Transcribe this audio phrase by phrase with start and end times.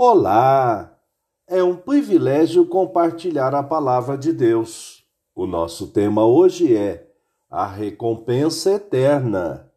[0.00, 0.96] Olá!
[1.44, 5.04] É um privilégio compartilhar a palavra de Deus.
[5.34, 7.10] O nosso tema hoje é
[7.50, 9.68] a recompensa eterna.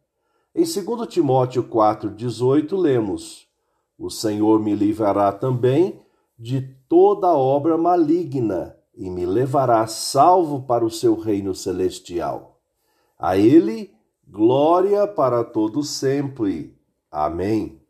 [0.54, 3.48] Em 2 Timóteo 4,18 lemos:
[3.98, 5.98] O Senhor me livrará também
[6.38, 12.60] de toda obra maligna e me levará salvo para o seu reino celestial.
[13.18, 13.92] A Ele,
[14.24, 16.78] glória para todo sempre.
[17.10, 17.81] Amém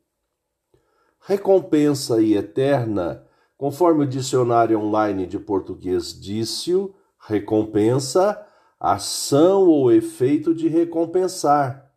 [1.25, 3.27] recompensa e eterna,
[3.57, 6.73] conforme o dicionário online de português disse,
[7.19, 8.45] recompensa,
[8.79, 11.91] ação ou efeito de recompensar,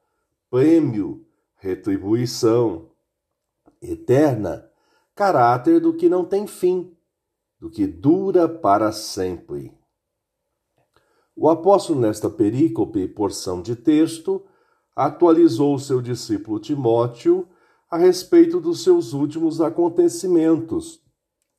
[0.49, 1.25] prêmio,
[1.55, 2.89] retribuição.
[3.81, 4.69] Eterna,
[5.13, 6.95] caráter do que não tem fim,
[7.59, 9.71] do que dura para sempre.
[11.35, 14.43] O apóstolo, nesta perícope, porção de texto,
[14.95, 17.47] atualizou seu discípulo Timóteo
[17.95, 20.99] a respeito dos seus últimos acontecimentos,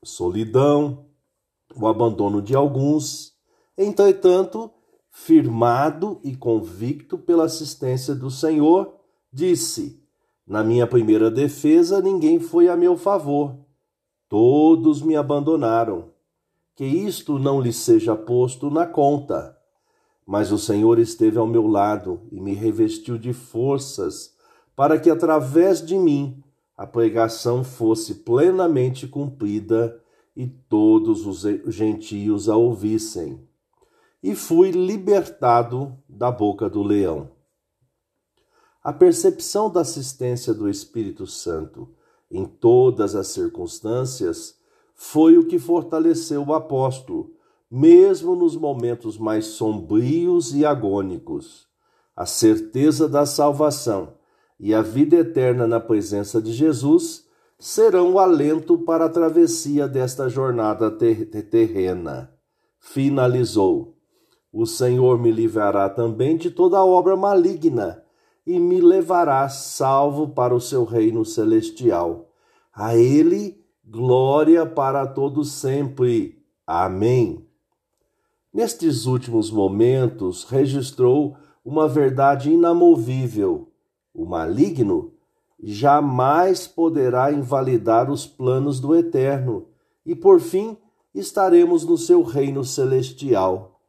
[0.04, 1.06] solidão,
[1.74, 3.32] o abandono de alguns,
[3.76, 4.70] entretanto,
[5.10, 8.96] firmado e convicto pela assistência do Senhor,
[9.32, 9.98] disse:
[10.46, 13.56] Na minha primeira defesa, ninguém foi a meu favor,
[14.28, 16.10] todos me abandonaram.
[16.74, 19.56] Que isto não lhe seja posto na conta.
[20.26, 24.35] Mas o Senhor esteve ao meu lado e me revestiu de forças
[24.76, 26.44] para que através de mim
[26.76, 29.98] a pregação fosse plenamente cumprida
[30.36, 31.40] e todos os
[31.74, 33.40] gentios a ouvissem.
[34.22, 37.30] E fui libertado da boca do leão.
[38.84, 41.88] A percepção da assistência do Espírito Santo
[42.30, 44.58] em todas as circunstâncias
[44.94, 47.34] foi o que fortaleceu o apóstolo,
[47.70, 51.66] mesmo nos momentos mais sombrios e agônicos.
[52.14, 54.15] A certeza da salvação
[54.58, 57.26] e a vida eterna na presença de Jesus
[57.58, 62.30] serão o alento para a travessia desta jornada ter terrena.
[62.78, 63.96] Finalizou.
[64.52, 68.02] O Senhor me livrará também de toda obra maligna
[68.46, 72.30] e me levará salvo para o seu reino celestial.
[72.72, 76.42] A ele glória para todos sempre.
[76.66, 77.46] Amém.
[78.52, 83.70] Nestes últimos momentos, registrou uma verdade inamovível
[84.16, 85.12] o maligno,
[85.62, 89.66] jamais poderá invalidar os planos do Eterno,
[90.04, 90.76] e por fim
[91.14, 93.80] estaremos no seu reino celestial.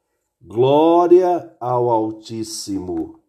[0.41, 3.19] Glória ao Altíssimo.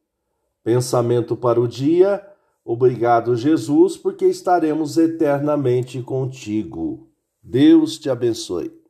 [0.62, 2.24] Pensamento para o dia.
[2.64, 7.08] Obrigado, Jesus, porque estaremos eternamente contigo.
[7.42, 8.78] Deus te abençoe.